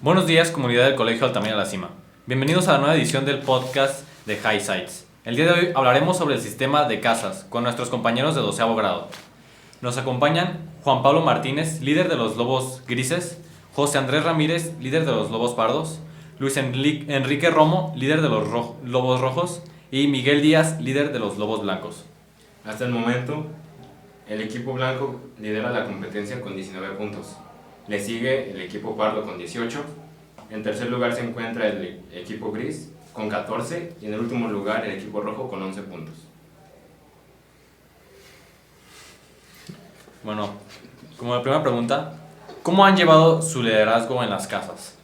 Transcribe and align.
Buenos 0.00 0.28
días, 0.28 0.52
comunidad 0.52 0.84
del 0.84 0.94
Colegio 0.94 1.26
Altamira 1.26 1.56
La 1.56 1.66
Cima. 1.66 1.90
Bienvenidos 2.24 2.68
a 2.68 2.74
la 2.74 2.78
nueva 2.78 2.94
edición 2.94 3.24
del 3.24 3.40
podcast 3.40 4.04
de 4.26 4.36
High 4.36 4.60
Sites. 4.60 5.08
El 5.24 5.34
día 5.34 5.46
de 5.46 5.52
hoy 5.52 5.72
hablaremos 5.74 6.16
sobre 6.16 6.36
el 6.36 6.40
sistema 6.40 6.84
de 6.84 7.00
casas 7.00 7.44
con 7.50 7.64
nuestros 7.64 7.90
compañeros 7.90 8.36
de 8.36 8.40
doceavo 8.40 8.76
grado. 8.76 9.08
Nos 9.80 9.98
acompañan 9.98 10.70
Juan 10.84 11.02
Pablo 11.02 11.22
Martínez, 11.22 11.80
líder 11.80 12.08
de 12.08 12.14
los 12.14 12.36
Lobos 12.36 12.84
Grises, 12.86 13.40
José 13.74 13.98
Andrés 13.98 14.22
Ramírez, 14.22 14.72
líder 14.78 15.04
de 15.04 15.10
los 15.10 15.32
Lobos 15.32 15.54
Pardos, 15.54 15.98
Luis 16.38 16.56
Enrique 16.56 17.50
Romo, 17.50 17.92
líder 17.96 18.22
de 18.22 18.28
los 18.28 18.48
Lobos 18.84 19.20
Rojos, 19.20 19.64
y 19.90 20.06
Miguel 20.06 20.42
Díaz, 20.42 20.80
líder 20.80 21.12
de 21.12 21.18
los 21.18 21.38
Lobos 21.38 21.62
Blancos. 21.62 22.04
Hasta 22.64 22.84
el 22.84 22.92
momento, 22.92 23.48
el 24.28 24.42
equipo 24.42 24.74
blanco 24.74 25.20
lidera 25.40 25.72
la 25.72 25.86
competencia 25.86 26.40
con 26.40 26.54
19 26.54 26.94
puntos. 26.94 27.34
Le 27.88 27.98
sigue 27.98 28.50
el 28.50 28.60
equipo 28.60 28.96
pardo 28.96 29.24
con 29.24 29.38
18. 29.38 29.78
En 30.50 30.62
tercer 30.62 30.90
lugar 30.90 31.14
se 31.14 31.22
encuentra 31.22 31.68
el 31.68 32.02
equipo 32.12 32.52
gris 32.52 32.90
con 33.12 33.28
14 33.28 33.94
y 34.00 34.06
en 34.06 34.14
el 34.14 34.20
último 34.20 34.48
lugar 34.48 34.86
el 34.86 34.92
equipo 34.92 35.20
rojo 35.20 35.48
con 35.48 35.62
11 35.62 35.82
puntos. 35.82 36.14
Bueno, 40.22 40.50
como 41.16 41.34
la 41.34 41.42
primera 41.42 41.62
pregunta, 41.62 42.14
¿cómo 42.62 42.84
han 42.84 42.96
llevado 42.96 43.40
su 43.40 43.62
liderazgo 43.62 44.22
en 44.22 44.30
las 44.30 44.46
casas? 44.46 44.94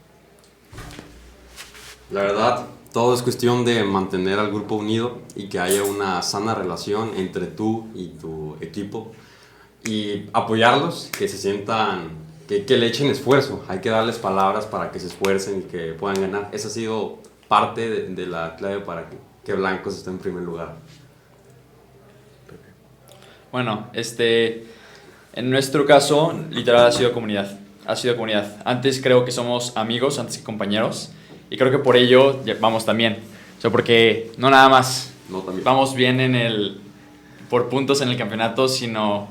La 2.11 2.23
verdad, 2.23 2.67
todo 2.93 3.15
es 3.15 3.23
cuestión 3.23 3.65
de 3.65 3.83
mantener 3.83 4.39
al 4.39 4.51
grupo 4.51 4.77
unido 4.77 5.23
y 5.35 5.49
que 5.49 5.59
haya 5.59 5.83
una 5.83 6.23
sana 6.23 6.55
relación 6.55 7.13
entre 7.17 7.47
tú 7.47 7.89
y 7.95 8.09
tu 8.09 8.57
equipo 8.61 9.13
y 9.85 10.27
apoyarlos, 10.33 11.11
que 11.17 11.27
se 11.27 11.37
sientan, 11.37 12.24
que, 12.49 12.65
que 12.65 12.77
le 12.77 12.87
echen 12.87 13.09
esfuerzo. 13.09 13.65
Hay 13.69 13.81
que 13.81 13.91
darles 13.91 14.17
palabras 14.19 14.67
para 14.67 14.91
que 14.91 15.01
se 15.01 15.07
esfuercen 15.07 15.61
y 15.61 15.63
que 15.63 15.93
puedan 15.93 16.21
ganar. 16.21 16.51
Esa 16.53 16.69
ha 16.69 16.71
sido 16.71 17.19
parte 17.49 17.89
de, 17.89 18.09
de 18.15 18.27
la 18.27 18.57
clave 18.57 18.81
para 18.81 19.09
que, 19.09 19.17
que 19.45 19.55
Blancos 19.55 19.97
esté 19.97 20.11
en 20.11 20.19
primer 20.19 20.43
lugar. 20.43 20.77
Bueno, 23.53 23.87
este, 23.93 24.67
en 25.35 25.49
nuestro 25.49 25.87
caso, 25.87 26.35
literal 26.51 26.87
ha 26.87 26.93
sido 26.93 27.13
comunidad. 27.13 27.57
Ha 27.87 27.95
sido 27.95 28.15
comunidad. 28.15 28.57
Antes 28.65 29.01
creo 29.01 29.25
que 29.25 29.31
somos 29.31 29.77
amigos, 29.77 30.19
antes 30.19 30.39
que 30.39 30.45
compañeros. 30.45 31.13
Y 31.51 31.57
creo 31.57 31.71
que 31.71 31.79
por 31.79 31.97
ello 31.97 32.41
vamos 32.61 32.85
también. 32.85 33.19
O 33.59 33.61
sea, 33.61 33.71
porque 33.71 34.33
no 34.39 34.51
nada 34.51 34.69
más 34.69 35.13
No, 35.29 35.45
vamos 35.63 35.95
bien 35.95 36.21
en 36.21 36.35
el, 36.35 36.81
por 37.49 37.69
puntos 37.69 38.01
en 38.01 38.09
el 38.09 38.17
campeonato, 38.17 38.69
sino 38.69 39.29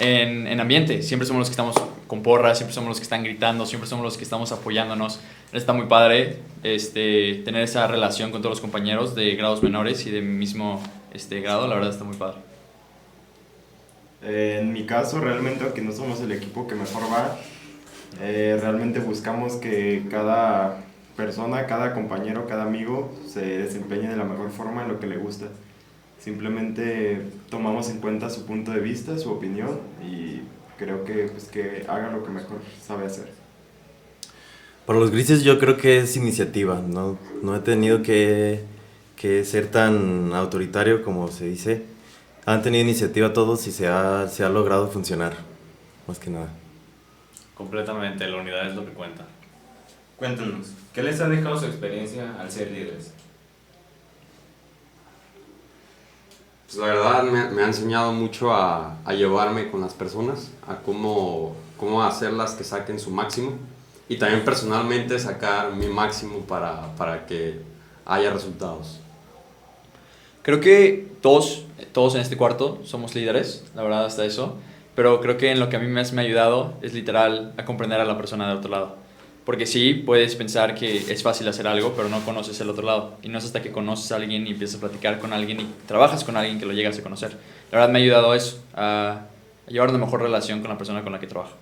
en, 0.00 0.46
en 0.46 0.60
ambiente. 0.60 1.02
Siempre 1.02 1.26
somos 1.26 1.40
los 1.40 1.48
que 1.48 1.52
estamos 1.52 1.76
con 2.06 2.24
porras, 2.24 2.58
siempre 2.58 2.74
somos 2.74 2.88
los 2.88 2.98
que 2.98 3.04
están 3.04 3.22
gritando, 3.22 3.66
siempre 3.66 3.88
somos 3.88 4.04
los 4.04 4.16
que 4.16 4.24
estamos 4.24 4.50
apoyándonos. 4.50 5.20
Está 5.52 5.72
muy 5.72 5.86
padre 5.86 6.38
este, 6.64 7.42
tener 7.44 7.62
esa 7.62 7.86
relación 7.86 8.32
con 8.32 8.42
todos 8.42 8.56
los 8.56 8.60
compañeros 8.60 9.14
de 9.14 9.36
grados 9.36 9.62
menores 9.62 10.04
y 10.06 10.10
de 10.10 10.20
mi 10.20 10.36
mismo 10.36 10.82
este, 11.14 11.40
grado. 11.40 11.68
La 11.68 11.76
verdad 11.76 11.90
está 11.90 12.04
muy 12.04 12.16
padre. 12.16 12.38
En 14.22 14.72
mi 14.72 14.84
caso, 14.84 15.20
realmente, 15.20 15.64
aunque 15.64 15.82
no 15.82 15.92
somos 15.92 16.20
el 16.20 16.32
equipo 16.32 16.66
que 16.66 16.74
mejor 16.74 17.04
va, 17.04 17.38
eh, 18.20 18.58
realmente 18.60 18.98
buscamos 18.98 19.54
que 19.54 20.04
cada 20.10 20.78
persona, 21.16 21.66
cada 21.66 21.94
compañero, 21.94 22.46
cada 22.46 22.64
amigo 22.64 23.16
se 23.26 23.58
desempeñe 23.58 24.08
de 24.08 24.16
la 24.16 24.24
mejor 24.24 24.50
forma 24.50 24.82
en 24.82 24.88
lo 24.88 25.00
que 25.00 25.06
le 25.06 25.16
gusta. 25.16 25.46
Simplemente 26.20 27.22
tomamos 27.48 27.88
en 27.88 28.00
cuenta 28.00 28.28
su 28.28 28.44
punto 28.44 28.72
de 28.72 28.80
vista, 28.80 29.18
su 29.18 29.32
opinión 29.32 29.80
y 30.06 30.42
creo 30.78 31.04
que, 31.04 31.28
pues, 31.28 31.44
que 31.44 31.86
haga 31.88 32.10
lo 32.10 32.22
que 32.22 32.30
mejor 32.30 32.58
sabe 32.80 33.06
hacer. 33.06 33.32
Para 34.84 34.98
los 34.98 35.10
grises 35.10 35.42
yo 35.44 35.58
creo 35.58 35.76
que 35.76 35.98
es 35.98 36.16
iniciativa, 36.16 36.82
no, 36.86 37.18
no 37.42 37.56
he 37.56 37.60
tenido 37.60 38.02
que, 38.02 38.64
que 39.16 39.44
ser 39.44 39.70
tan 39.70 40.32
autoritario 40.34 41.02
como 41.02 41.28
se 41.28 41.46
dice. 41.46 41.84
Han 42.44 42.62
tenido 42.62 42.84
iniciativa 42.84 43.32
todos 43.32 43.66
y 43.66 43.72
se 43.72 43.86
ha, 43.86 44.28
se 44.28 44.44
ha 44.44 44.48
logrado 44.48 44.88
funcionar, 44.88 45.34
más 46.06 46.18
que 46.18 46.30
nada. 46.30 46.48
Completamente, 47.54 48.26
la 48.26 48.38
unidad 48.38 48.68
es 48.68 48.74
lo 48.74 48.84
que 48.84 48.92
cuenta. 48.92 49.26
Cuéntanos, 50.16 50.72
¿qué 50.92 51.02
les 51.02 51.20
ha 51.20 51.28
dejado 51.28 51.58
su 51.58 51.66
experiencia 51.66 52.34
al 52.38 52.50
ser 52.50 52.70
líderes? 52.72 53.14
Pues 56.70 56.78
la 56.78 56.94
verdad 56.94 57.24
me, 57.24 57.50
me 57.50 57.62
ha 57.62 57.66
enseñado 57.66 58.12
mucho 58.12 58.52
a, 58.52 58.96
a, 59.04 59.12
llevarme 59.12 59.72
con 59.72 59.80
las 59.80 59.92
personas, 59.92 60.52
a 60.68 60.76
cómo, 60.76 61.56
cómo 61.76 62.00
hacerlas 62.04 62.52
que 62.52 62.62
saquen 62.62 63.00
su 63.00 63.10
máximo 63.10 63.54
y 64.08 64.18
también 64.18 64.44
personalmente 64.44 65.18
sacar 65.18 65.72
mi 65.74 65.88
máximo 65.88 66.38
para, 66.46 66.94
para 66.94 67.26
que 67.26 67.60
haya 68.06 68.30
resultados. 68.32 69.00
Creo 70.42 70.60
que 70.60 71.08
todos, 71.20 71.64
todos 71.90 72.14
en 72.14 72.20
este 72.20 72.36
cuarto 72.36 72.78
somos 72.84 73.16
líderes, 73.16 73.64
la 73.74 73.82
verdad 73.82 74.04
hasta 74.04 74.24
eso, 74.24 74.54
pero 74.94 75.20
creo 75.20 75.38
que 75.38 75.50
en 75.50 75.58
lo 75.58 75.70
que 75.70 75.76
a 75.76 75.80
mí 75.80 75.88
más 75.88 76.12
me 76.12 76.22
ha 76.22 76.24
ayudado 76.24 76.74
es 76.82 76.94
literal 76.94 77.52
a 77.56 77.64
comprender 77.64 77.98
a 77.98 78.04
la 78.04 78.16
persona 78.16 78.48
del 78.48 78.58
otro 78.58 78.70
lado. 78.70 78.99
Porque 79.44 79.66
sí, 79.66 79.94
puedes 79.94 80.36
pensar 80.36 80.74
que 80.74 80.96
es 81.12 81.22
fácil 81.22 81.48
hacer 81.48 81.66
algo, 81.66 81.94
pero 81.96 82.08
no 82.08 82.24
conoces 82.24 82.60
el 82.60 82.68
otro 82.68 82.84
lado. 82.84 83.16
Y 83.22 83.28
no 83.28 83.38
es 83.38 83.44
hasta 83.44 83.62
que 83.62 83.72
conoces 83.72 84.12
a 84.12 84.16
alguien 84.16 84.46
y 84.46 84.50
empiezas 84.50 84.76
a 84.76 84.80
platicar 84.80 85.18
con 85.18 85.32
alguien 85.32 85.60
y 85.60 85.66
trabajas 85.86 86.24
con 86.24 86.36
alguien 86.36 86.58
que 86.58 86.66
lo 86.66 86.72
llegas 86.72 86.98
a 86.98 87.02
conocer. 87.02 87.36
La 87.72 87.78
verdad 87.78 87.92
me 87.92 87.98
ha 87.98 88.02
ayudado 88.02 88.34
eso, 88.34 88.62
a, 88.74 89.22
llevar 89.66 89.90
una 89.90 89.98
mejor 89.98 90.22
relación 90.22 90.60
con 90.60 90.70
la 90.70 90.76
persona 90.76 91.02
con 91.02 91.12
la 91.12 91.20
que 91.20 91.26
trabajo. 91.26 91.54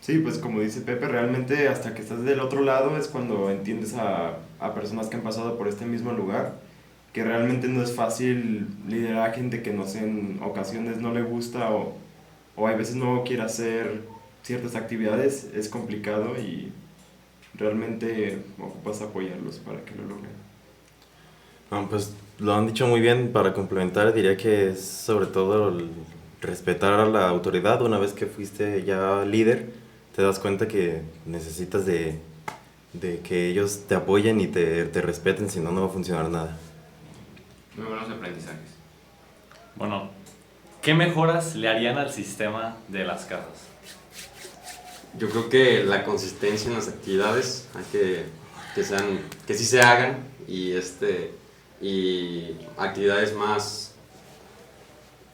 Sí, 0.00 0.18
pues 0.18 0.38
como 0.38 0.60
dice 0.60 0.82
Pepe, 0.82 1.08
realmente 1.08 1.68
hasta 1.68 1.94
que 1.94 2.02
estás 2.02 2.24
del 2.24 2.40
otro 2.40 2.62
lado 2.62 2.96
es 2.96 3.08
cuando 3.08 3.50
entiendes 3.50 3.94
a, 3.94 4.34
a 4.60 4.74
personas 4.74 5.08
que 5.08 5.16
han 5.16 5.22
pasado 5.22 5.58
por 5.58 5.66
este 5.66 5.86
mismo 5.86 6.12
lugar, 6.12 6.54
que 7.12 7.24
realmente 7.24 7.66
no 7.66 7.82
es 7.82 7.92
fácil 7.92 8.68
liderar 8.88 9.30
a 9.30 9.32
gente 9.32 9.62
que 9.62 9.72
no 9.72 9.86
sé, 9.86 10.00
en 10.00 10.38
ocasiones 10.44 10.98
no 10.98 11.12
le 11.12 11.22
gusta 11.22 11.70
o, 11.70 11.94
o 12.54 12.68
a 12.68 12.74
veces 12.74 12.94
no 12.94 13.24
quiere 13.24 13.42
hacer 13.42 14.02
ciertas 14.46 14.76
actividades, 14.76 15.50
es 15.54 15.68
complicado 15.68 16.38
y 16.38 16.72
realmente 17.54 18.38
ocupas 18.60 19.02
apoyarlos 19.02 19.56
para 19.56 19.84
que 19.84 19.96
lo 19.96 20.04
logren. 20.04 20.30
Bueno, 21.68 21.88
pues 21.88 22.14
lo 22.38 22.54
han 22.54 22.68
dicho 22.68 22.86
muy 22.86 23.00
bien, 23.00 23.32
para 23.32 23.52
complementar 23.52 24.14
diría 24.14 24.36
que 24.36 24.70
es 24.70 24.84
sobre 24.84 25.26
todo 25.26 25.70
el 25.70 25.90
respetar 26.40 26.92
a 27.00 27.06
la 27.06 27.28
autoridad 27.28 27.82
una 27.82 27.98
vez 27.98 28.12
que 28.12 28.26
fuiste 28.26 28.84
ya 28.84 29.24
líder 29.24 29.66
te 30.14 30.22
das 30.22 30.38
cuenta 30.38 30.68
que 30.68 31.02
necesitas 31.26 31.84
de, 31.84 32.18
de 32.92 33.20
que 33.20 33.48
ellos 33.50 33.82
te 33.88 33.96
apoyen 33.96 34.40
y 34.40 34.46
te, 34.46 34.84
te, 34.86 35.02
respeten, 35.02 35.50
si 35.50 35.60
no, 35.60 35.72
no 35.72 35.82
va 35.82 35.86
a 35.88 35.90
funcionar 35.90 36.30
nada. 36.30 36.56
Muy 37.76 37.84
buenos 37.84 38.08
aprendizajes. 38.08 38.76
Bueno, 39.74 40.08
¿qué 40.80 40.94
mejoras 40.94 41.54
le 41.56 41.68
harían 41.68 41.98
al 41.98 42.10
sistema 42.10 42.76
de 42.88 43.04
las 43.04 43.26
casas? 43.26 43.75
Yo 45.18 45.30
creo 45.30 45.48
que 45.48 45.84
la 45.84 46.04
consistencia 46.04 46.68
en 46.68 46.74
las 46.74 46.88
actividades, 46.88 47.68
hay 47.74 47.84
que, 47.90 48.24
que, 48.74 48.84
sean, 48.84 49.20
que 49.46 49.54
sí 49.54 49.64
se 49.64 49.80
hagan 49.80 50.18
y, 50.46 50.72
este, 50.72 51.32
y 51.80 52.56
actividades 52.76 53.34
más 53.34 53.94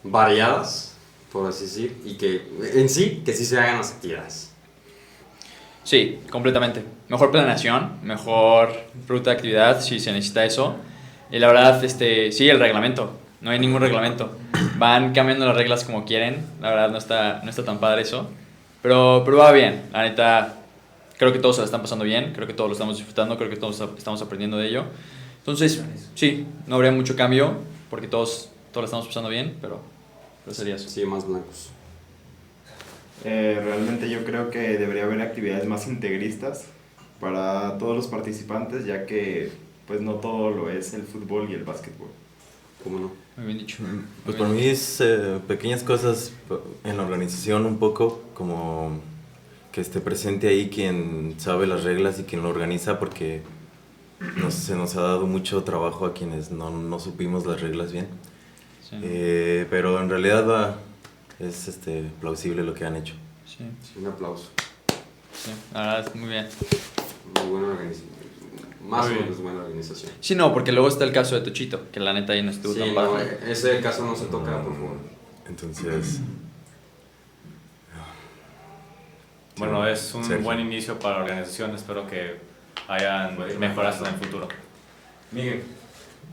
variadas, 0.04 0.94
por 1.32 1.48
así 1.48 1.64
decir, 1.64 2.00
y 2.04 2.14
que 2.14 2.46
en 2.74 2.88
sí, 2.88 3.22
que 3.24 3.32
sí 3.32 3.44
se 3.44 3.58
hagan 3.58 3.78
las 3.78 3.92
actividades. 3.92 4.52
Sí, 5.84 6.20
completamente. 6.30 6.84
Mejor 7.08 7.30
planeación, 7.30 7.98
mejor 8.02 8.72
ruta 9.08 9.30
de 9.30 9.36
actividad 9.36 9.80
si 9.80 9.98
se 9.98 10.12
necesita 10.12 10.44
eso. 10.44 10.76
Y 11.30 11.38
la 11.38 11.48
verdad, 11.48 11.82
este, 11.84 12.30
sí, 12.30 12.48
el 12.48 12.60
reglamento. 12.60 13.18
No 13.40 13.50
hay 13.50 13.58
ningún 13.58 13.80
reglamento. 13.80 14.36
Van 14.76 15.12
cambiando 15.12 15.44
las 15.44 15.56
reglas 15.56 15.82
como 15.82 16.04
quieren. 16.04 16.46
La 16.60 16.70
verdad, 16.70 16.90
no 16.90 16.98
está, 16.98 17.40
no 17.42 17.50
está 17.50 17.64
tan 17.64 17.80
padre 17.80 18.02
eso. 18.02 18.30
Pero, 18.82 19.22
pero 19.24 19.36
va 19.36 19.52
bien. 19.52 19.82
La 19.92 20.02
neta, 20.02 20.56
creo 21.16 21.32
que 21.32 21.38
todos 21.38 21.56
se 21.56 21.62
la 21.62 21.66
están 21.66 21.82
pasando 21.82 22.04
bien. 22.04 22.32
Creo 22.34 22.46
que 22.46 22.54
todos 22.54 22.68
lo 22.68 22.72
estamos 22.72 22.96
disfrutando. 22.96 23.36
Creo 23.38 23.48
que 23.48 23.56
todos 23.56 23.80
estamos 23.96 24.20
aprendiendo 24.20 24.56
de 24.58 24.68
ello. 24.68 24.84
Entonces, 25.38 25.82
sí, 26.14 26.46
no 26.66 26.76
habría 26.76 26.92
mucho 26.92 27.16
cambio 27.16 27.56
porque 27.90 28.08
todos, 28.08 28.50
todos 28.72 28.82
la 28.82 28.86
estamos 28.86 29.06
pasando 29.06 29.28
bien, 29.28 29.56
pero, 29.60 29.80
pero 30.44 30.54
sería 30.54 30.76
eso. 30.76 30.88
Sí, 30.88 31.04
más 31.04 31.26
blancos. 31.26 31.70
Eh, 33.24 33.60
realmente 33.62 34.08
yo 34.08 34.24
creo 34.24 34.50
que 34.50 34.78
debería 34.78 35.04
haber 35.04 35.20
actividades 35.20 35.66
más 35.66 35.86
integristas 35.86 36.66
para 37.20 37.78
todos 37.78 37.96
los 37.96 38.08
participantes, 38.08 38.84
ya 38.84 39.06
que 39.06 39.50
pues 39.86 40.00
no 40.00 40.14
todo 40.14 40.50
lo 40.50 40.70
es 40.70 40.94
el 40.94 41.02
fútbol 41.02 41.48
y 41.50 41.54
el 41.54 41.64
básquetbol. 41.64 42.08
¿Cómo 42.82 42.98
no? 42.98 43.21
Muy 43.36 43.46
bien 43.46 43.58
dicho. 43.58 43.78
Pues 44.24 44.36
para 44.36 44.50
mí 44.50 44.62
es 44.62 45.00
eh, 45.00 45.40
pequeñas 45.48 45.82
cosas 45.82 46.32
en 46.84 46.96
la 46.96 47.02
organización 47.02 47.64
un 47.64 47.78
poco, 47.78 48.22
como 48.34 49.00
que 49.72 49.80
esté 49.80 50.00
presente 50.00 50.48
ahí 50.48 50.68
quien 50.68 51.34
sabe 51.38 51.66
las 51.66 51.82
reglas 51.82 52.20
y 52.20 52.24
quien 52.24 52.42
lo 52.42 52.50
organiza, 52.50 52.98
porque 52.98 53.42
nos, 54.36 54.52
se 54.54 54.76
nos 54.76 54.96
ha 54.96 55.02
dado 55.02 55.26
mucho 55.26 55.64
trabajo 55.64 56.04
a 56.04 56.12
quienes 56.12 56.50
no, 56.50 56.70
no 56.70 56.98
supimos 57.00 57.46
las 57.46 57.60
reglas 57.62 57.90
bien. 57.90 58.06
Sí. 58.88 58.96
Eh, 59.02 59.66
pero 59.70 60.00
en 60.02 60.10
realidad 60.10 60.46
va, 60.46 60.78
es 61.38 61.68
este, 61.68 62.10
plausible 62.20 62.62
lo 62.62 62.74
que 62.74 62.84
han 62.84 62.96
hecho. 62.96 63.14
Sí. 63.46 63.64
sí. 63.82 63.98
Un 63.98 64.08
aplauso. 64.08 64.50
Sí, 65.32 65.50
la 65.72 65.80
verdad, 65.80 66.14
muy 66.14 66.28
bien. 66.28 66.46
Muy 67.40 67.50
buena 67.50 67.68
organización. 67.68 68.11
Más 68.82 69.06
o 69.06 69.10
menos 69.10 69.38
buena 69.40 69.60
organización. 69.62 70.10
Sí, 70.20 70.34
no, 70.34 70.52
porque 70.52 70.72
luego 70.72 70.88
está 70.88 71.04
el 71.04 71.12
caso 71.12 71.34
de 71.36 71.40
Tuchito, 71.42 71.90
que 71.92 72.00
la 72.00 72.12
neta 72.12 72.32
ahí 72.32 72.42
no 72.42 72.50
estuvo 72.50 72.72
Sí, 72.74 72.80
tan 72.80 72.88
no, 72.88 72.94
padre. 72.94 73.38
ese 73.48 73.80
caso 73.80 74.04
no 74.04 74.14
se 74.16 74.26
toca, 74.26 74.60
por 74.62 74.74
favor. 74.74 74.96
Entonces, 75.48 76.20
Bueno, 79.56 79.86
es 79.86 80.14
un 80.14 80.24
Sergio. 80.24 80.44
buen 80.44 80.60
inicio 80.60 80.98
para 80.98 81.18
la 81.18 81.24
organización. 81.24 81.74
Espero 81.74 82.06
que 82.06 82.36
hayan 82.88 83.36
mejoras 83.58 84.00
en 84.00 84.06
el 84.06 84.14
futuro. 84.14 84.48
Miguel, 85.30 85.62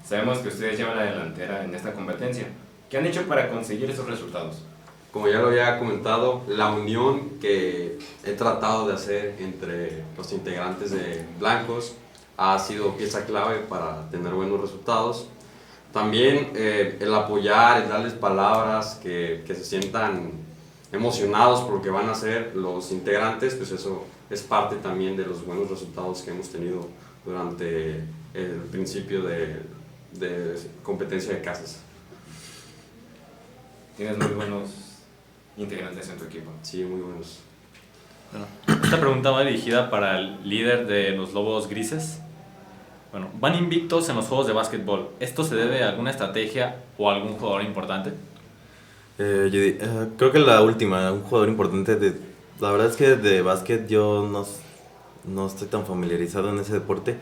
sabemos 0.08 0.40
que 0.40 0.48
ustedes 0.48 0.78
llevan 0.78 0.96
la 0.98 1.04
delantera 1.04 1.64
en 1.64 1.76
esta 1.76 1.92
competencia. 1.94 2.48
¿Qué 2.90 2.98
han 2.98 3.06
hecho 3.06 3.24
para 3.24 3.50
conseguir 3.50 3.90
esos 3.90 4.08
resultados? 4.08 4.64
Como 5.12 5.28
ya 5.28 5.40
lo 5.40 5.48
había 5.50 5.78
comentado, 5.80 6.44
la 6.48 6.72
unión 6.72 7.40
que 7.42 8.00
he 8.24 8.32
tratado 8.34 8.88
de 8.88 8.94
hacer 8.94 9.36
entre 9.40 10.04
los 10.18 10.32
integrantes 10.32 10.92
de 10.92 11.26
Blancos 11.40 11.96
ha 12.42 12.58
sido 12.58 12.96
pieza 12.96 13.26
clave 13.26 13.58
para 13.68 14.10
tener 14.10 14.34
buenos 14.34 14.62
resultados. 14.62 15.28
También 15.92 16.52
eh, 16.56 16.98
el 17.02 17.14
apoyar, 17.14 17.82
el 17.82 17.90
darles 17.90 18.14
palabras 18.14 18.98
que, 19.04 19.44
que 19.46 19.56
se 19.56 19.66
sientan 19.66 20.32
emocionados 20.94 21.60
por 21.62 21.74
lo 21.74 21.82
que 21.82 21.90
van 21.90 22.08
a 22.08 22.14
hacer 22.14 22.56
los 22.56 22.94
integrantes, 22.94 23.56
pues 23.56 23.72
eso 23.72 24.06
es 24.30 24.42
parte 24.42 24.78
también 24.78 25.18
de 25.18 25.26
los 25.26 25.46
buenos 25.46 25.70
resultados 25.70 26.22
que 26.22 26.32
hemos 26.32 26.48
tenido 26.48 26.88
durante 27.26 28.06
el 28.34 28.62
principio 28.72 29.24
de, 29.24 29.62
de 30.14 30.58
competencia 30.82 31.34
de 31.34 31.42
casas. 31.42 31.82
Tienes 33.98 34.18
muy 34.18 34.28
buenos 34.28 34.70
integrantes 35.58 36.08
en 36.08 36.18
tu 36.18 36.24
equipo. 36.24 36.52
Sí, 36.62 36.86
muy 36.86 37.02
buenos. 37.02 37.40
Bueno, 38.32 38.46
esta 38.82 38.98
pregunta 38.98 39.32
va 39.32 39.44
dirigida 39.44 39.90
para 39.90 40.20
el 40.20 40.48
líder 40.48 40.88
de 40.88 41.12
los 41.12 41.34
Lobos 41.34 41.68
Grises. 41.68 42.22
Bueno, 43.12 43.30
van 43.40 43.56
invictos 43.56 44.08
en 44.10 44.16
los 44.16 44.26
juegos 44.26 44.48
de 44.48 44.54
básquetbol. 44.54 45.10
¿Esto 45.20 45.44
se 45.44 45.56
debe 45.56 45.84
a 45.84 45.90
alguna 45.90 46.12
estrategia 46.12 46.76
o 46.98 47.10
a 47.10 47.16
algún 47.16 47.34
jugador 47.34 47.64
importante? 47.64 48.12
eh, 49.18 49.50
yo 49.52 49.60
eh, 49.60 50.08
creo 50.18 50.32
que 50.32 50.40
la 50.40 50.62
última, 50.62 51.12
un 51.12 51.22
jugador 51.24 51.50
importante 51.50 51.96
de... 51.96 52.14
La 52.62 52.72
verdad 52.72 52.88
es 52.88 52.96
que 52.96 53.16
de 53.16 53.42
básquet 53.42 53.88
yo 53.88 54.28
no, 54.32 54.46
no 55.26 55.48
estoy 55.48 55.68
tan 55.68 55.86
familiarizado 55.86 56.50
en 56.50 56.60
ese 56.60 56.74
deporte. 56.74 57.16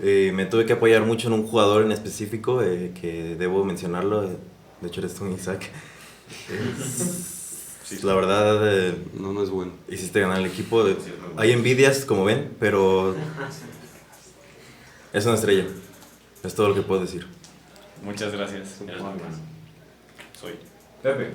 Eh, 0.00 0.32
me 0.34 0.46
tuve 0.46 0.64
que 0.64 0.72
apoyar 0.74 1.02
mucho 1.02 1.28
en 1.28 1.34
un 1.34 1.46
jugador 1.46 1.82
en 1.82 1.92
específico 1.92 2.62
eh, 2.62 2.92
que 3.00 3.36
debo 3.36 3.64
mencionarlo. 3.64 4.24
eh, 4.24 4.36
de 4.80 4.88
hecho 4.88 5.00
eres 5.00 5.14
tú, 5.14 5.26
Isaac. 5.26 5.70
La 8.02 8.14
verdad, 8.14 8.72
eh, 8.72 8.94
No, 9.20 9.32
no 9.34 9.42
es 9.42 9.50
bueno. 9.50 9.72
hiciste 9.88 10.20
ganar 10.20 10.38
el 10.38 10.46
equipo. 10.46 10.86
Sí, 10.86 10.94
hay 11.36 11.52
envidias, 11.52 12.04
como 12.06 12.24
ven, 12.24 12.50
pero 12.58 13.14
es 15.12 15.26
una 15.26 15.34
estrella. 15.34 15.64
Es 16.42 16.54
todo 16.54 16.68
lo 16.68 16.74
que 16.74 16.82
puedo 16.82 17.00
decir. 17.02 17.26
Muchas 18.04 18.32
gracias. 18.32 18.80
Eres 18.82 19.00
muy 19.00 19.12
bueno. 19.12 19.36
Soy. 20.40 20.52
Pepe, 21.02 21.30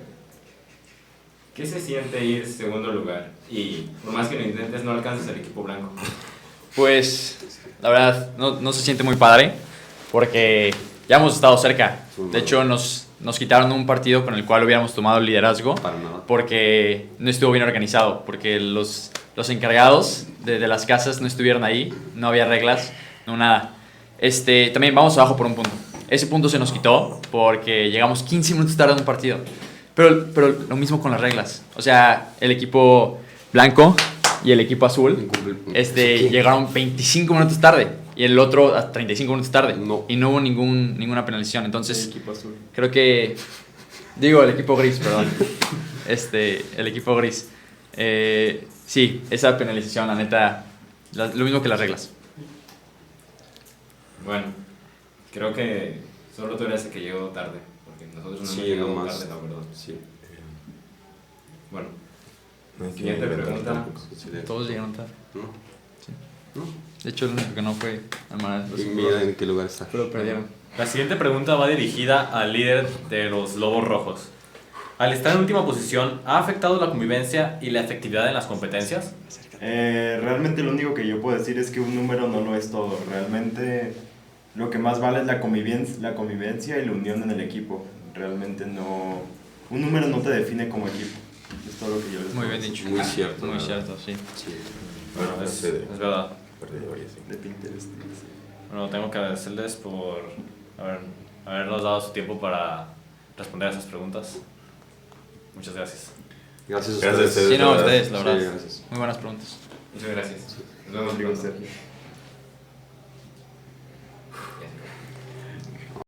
¿qué 1.55 1.65
se 1.65 1.79
siente 1.79 2.23
ir 2.23 2.45
segundo 2.47 2.91
lugar? 2.91 3.31
Y 3.49 3.87
por 4.03 4.13
más 4.13 4.27
que 4.27 4.35
lo 4.37 4.43
intentes, 4.45 4.83
no 4.83 4.91
alcanzas 4.91 5.27
el 5.29 5.37
equipo 5.37 5.63
blanco. 5.63 5.91
Pues, 6.75 7.37
la 7.81 7.89
verdad, 7.89 8.31
no, 8.37 8.59
no 8.59 8.71
se 8.73 8.81
siente 8.81 9.03
muy 9.03 9.15
padre, 9.15 9.53
porque 10.11 10.73
ya 11.09 11.17
hemos 11.17 11.35
estado 11.35 11.57
cerca. 11.57 12.01
De 12.31 12.39
hecho, 12.39 12.63
nos, 12.63 13.07
nos 13.19 13.39
quitaron 13.39 13.71
un 13.71 13.85
partido 13.85 14.23
con 14.23 14.33
el 14.35 14.45
cual 14.45 14.63
hubiéramos 14.63 14.93
tomado 14.93 15.17
el 15.17 15.25
liderazgo, 15.25 15.75
Para 15.75 15.97
nada. 15.97 16.23
porque 16.27 17.09
no 17.19 17.29
estuvo 17.29 17.51
bien 17.51 17.63
organizado, 17.63 18.23
porque 18.25 18.59
los, 18.59 19.11
los 19.35 19.49
encargados 19.49 20.27
de, 20.45 20.59
de 20.59 20.67
las 20.67 20.85
casas 20.85 21.19
no 21.19 21.27
estuvieron 21.27 21.63
ahí, 21.63 21.93
no 22.15 22.27
había 22.27 22.45
reglas, 22.45 22.91
no 23.27 23.37
nada. 23.37 23.73
Este, 24.17 24.69
también 24.69 24.95
vamos 24.95 25.17
abajo 25.17 25.35
por 25.35 25.45
un 25.45 25.53
punto. 25.53 25.69
Ese 26.07 26.25
punto 26.27 26.49
se 26.49 26.57
nos 26.57 26.71
quitó 26.71 27.19
porque 27.31 27.91
llegamos 27.91 28.23
15 28.23 28.53
minutos 28.53 28.75
tarde 28.77 28.93
en 28.93 28.99
un 28.99 29.05
partido. 29.05 29.37
Pero, 29.93 30.27
pero 30.33 30.55
lo 30.69 30.75
mismo 30.75 30.99
con 31.01 31.11
las 31.11 31.19
reglas. 31.21 31.63
O 31.75 31.81
sea, 31.81 32.29
el 32.39 32.51
equipo 32.51 33.19
blanco 33.51 33.95
y 34.43 34.51
el 34.51 34.59
equipo 34.59 34.85
azul 34.85 35.29
este, 35.73 36.29
llegaron 36.29 36.71
25 36.73 37.33
minutos 37.33 37.59
tarde 37.59 37.87
y 38.15 38.23
el 38.23 38.37
otro 38.39 38.75
a 38.75 38.91
35 38.91 39.31
minutos 39.33 39.51
tarde. 39.51 39.75
No. 39.75 40.05
Y 40.07 40.15
no 40.15 40.29
hubo 40.29 40.39
ningún, 40.39 40.97
ninguna 40.97 41.25
penalización. 41.25 41.65
Entonces, 41.65 42.07
equipo 42.07 42.31
azul. 42.31 42.55
creo 42.73 42.89
que. 42.89 43.35
Digo, 44.15 44.41
el 44.43 44.49
equipo 44.51 44.75
gris, 44.75 44.99
perdón. 44.99 45.27
Este, 46.07 46.63
el 46.77 46.87
equipo 46.87 47.17
gris. 47.17 47.49
Eh, 47.97 48.65
sí, 48.85 49.23
esa 49.29 49.57
penalización, 49.57 50.07
la 50.07 50.15
neta, 50.15 50.63
la- 51.11 51.27
lo 51.27 51.43
mismo 51.43 51.61
que 51.61 51.67
las 51.67 51.79
reglas. 51.81 52.11
Bueno, 54.27 54.43
creo 55.33 55.53
que 55.53 55.99
solo 56.35 56.55
tú 56.57 56.65
eres 56.65 56.85
el 56.85 56.91
que 56.91 56.99
llegó 56.99 57.29
tarde, 57.29 57.57
porque 57.85 58.05
nosotros 58.13 58.41
no 58.41 58.45
Sí, 58.45 58.53
hemos 58.59 58.67
llegado 58.67 58.87
nomás. 58.89 59.19
tarde, 59.19 59.29
la 59.33 59.41
verdad. 59.41 59.63
Sí. 59.73 59.99
Bueno, 61.71 61.87
No 62.79 62.91
Siguiente 62.93 63.25
pregunta. 63.25 63.73
tampoco. 63.73 64.01
Todos 64.45 64.67
llegaron 64.67 64.93
tarde. 64.93 65.09
¿No? 66.53 66.63
De 67.03 67.09
hecho, 67.09 67.25
el 67.25 67.31
único 67.31 67.55
que 67.55 67.61
no 67.61 67.73
fue 67.73 68.01
Amaral. 68.29 68.69
Y 68.77 68.83
mira 68.85 69.23
en 69.23 69.33
qué 69.35 69.45
lugar 69.45 69.65
está. 69.67 69.87
Pero 69.91 70.11
perdieron. 70.11 70.45
La 70.77 70.85
siguiente 70.85 71.15
pregunta 71.15 71.55
va 71.55 71.67
dirigida 71.69 72.21
al 72.37 72.53
líder 72.53 72.87
de 73.09 73.29
los 73.29 73.55
Lobos 73.55 73.83
Rojos. 73.87 74.29
Al 74.99 75.13
estar 75.13 75.33
en 75.33 75.39
última 75.41 75.65
posición, 75.65 76.21
¿ha 76.25 76.37
afectado 76.39 76.79
la 76.81 76.89
convivencia 76.89 77.57
y 77.61 77.69
la 77.69 77.81
efectividad 77.81 78.27
en 78.27 78.33
las 78.33 78.45
competencias? 78.45 79.13
Eh, 79.61 80.19
realmente 80.21 80.61
lo 80.61 80.71
único 80.71 80.93
que 80.93 81.07
yo 81.07 81.19
puedo 81.21 81.37
decir 81.37 81.57
es 81.57 81.71
que 81.71 81.79
un 81.79 81.95
número 81.95 82.27
no 82.27 82.41
lo 82.41 82.55
es 82.55 82.69
todo. 82.71 82.99
Realmente 83.09 83.93
lo 84.57 84.69
que 84.69 84.77
más 84.79 84.99
vale 84.99 85.19
es 85.21 85.25
la 85.27 85.39
convivencia, 85.39 85.95
la 86.01 86.15
convivencia 86.15 86.77
y 86.79 86.85
la 86.85 86.91
unión 86.91 87.23
en 87.23 87.31
el 87.31 87.39
equipo. 87.41 87.85
Realmente 88.13 88.65
no... 88.65 89.21
Un 89.69 89.81
número 89.81 90.07
no 90.07 90.19
te 90.19 90.29
define 90.31 90.67
como 90.67 90.87
equipo. 90.87 91.17
Es 91.69 91.75
todo 91.75 91.95
lo 91.95 92.01
que 92.05 92.11
yo 92.11 92.19
les 92.19 92.33
Muy 92.33 92.47
bien 92.47 92.61
dicho. 92.61 92.89
Muy 92.89 93.03
cierto, 93.03 93.45
Muy 93.45 93.59
cierto, 93.59 93.95
sí. 94.03 94.13
Sí. 94.35 94.55
Bueno, 95.15 95.37
no 95.37 95.43
es, 95.43 95.63
es 95.63 95.99
verdad. 95.99 96.31
Sí. 96.59 97.19
De 97.29 97.35
Pinterest. 97.37 97.89
Bueno, 98.69 98.89
tengo 98.89 99.11
que 99.11 99.17
agradecerles 99.17 99.75
por 99.75 100.21
haber, 100.77 100.99
habernos 101.45 101.83
dado 101.83 102.01
su 102.01 102.11
tiempo 102.11 102.39
para 102.39 102.87
responder 103.37 103.69
a 103.69 103.71
esas 103.71 103.85
preguntas. 103.85 104.37
Muchas 105.55 105.75
gracias. 105.75 106.11
Gracias 106.67 106.97
a 106.97 107.05
Gracias 107.05 107.23
a 107.25 107.29
ustedes. 107.29 107.29
ustedes. 107.29 107.49
Sí, 107.49 107.57
no, 107.57 107.71
verdad. 107.71 107.85
ustedes, 107.85 108.11
la 108.11 108.17
Sí, 108.19 108.23
verdad. 108.25 108.51
gracias. 108.51 108.83
Muy 108.89 108.97
buenas 108.99 109.17
preguntas. 109.17 109.57
muchas 109.93 110.09
gracias. 110.09 110.55
Nos 110.91 111.17
vemos. 111.17 111.39
Sergio. 111.39 111.67